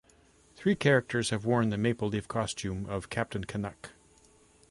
[0.55, 3.91] Three characters have worn the maple leaf costume of Captain Canuck.